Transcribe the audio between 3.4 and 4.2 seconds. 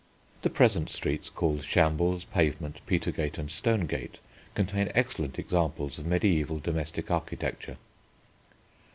Stonegate,